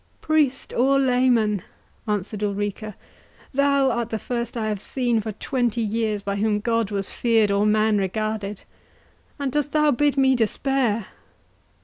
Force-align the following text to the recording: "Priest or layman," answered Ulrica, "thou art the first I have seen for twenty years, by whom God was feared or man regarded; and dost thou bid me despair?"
"Priest 0.19 0.73
or 0.73 0.97
layman," 0.97 1.61
answered 2.07 2.41
Ulrica, 2.43 2.95
"thou 3.53 3.91
art 3.91 4.09
the 4.09 4.17
first 4.17 4.57
I 4.57 4.67
have 4.67 4.81
seen 4.81 5.21
for 5.21 5.31
twenty 5.33 5.81
years, 5.81 6.23
by 6.23 6.37
whom 6.37 6.59
God 6.59 6.89
was 6.89 7.11
feared 7.13 7.51
or 7.51 7.67
man 7.67 7.99
regarded; 7.99 8.61
and 9.37 9.51
dost 9.51 9.73
thou 9.73 9.91
bid 9.91 10.17
me 10.17 10.35
despair?" 10.35 11.05